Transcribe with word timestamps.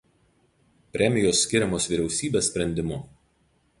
Premijos 0.95 1.43
skiriamos 1.47 1.87
Vyriausybės 1.93 2.51
sprendimu. 2.53 2.99